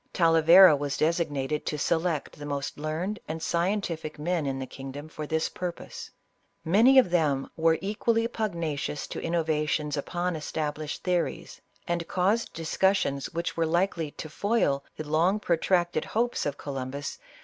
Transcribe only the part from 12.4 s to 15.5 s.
discussions which were likely to foil the long